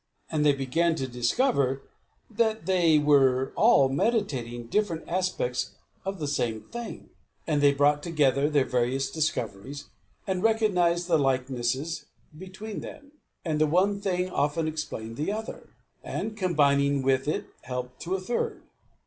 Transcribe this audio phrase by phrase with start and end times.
[0.31, 1.83] And they began to discover
[2.27, 7.11] that they were all meditating different aspects of the same thing;
[7.45, 9.91] and they brought together their various discoveries,
[10.25, 13.11] and recognised the likeness between them;
[13.45, 15.69] and the one thing often explained the other,
[16.03, 18.63] and combining with it helped to a third.